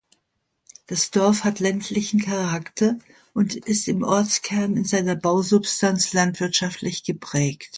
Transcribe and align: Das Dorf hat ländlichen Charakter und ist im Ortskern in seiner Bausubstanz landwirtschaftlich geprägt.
Das 0.87 1.11
Dorf 1.11 1.43
hat 1.43 1.59
ländlichen 1.59 2.19
Charakter 2.21 2.97
und 3.35 3.53
ist 3.53 3.87
im 3.87 4.01
Ortskern 4.01 4.75
in 4.75 4.83
seiner 4.83 5.15
Bausubstanz 5.15 6.11
landwirtschaftlich 6.13 7.03
geprägt. 7.03 7.69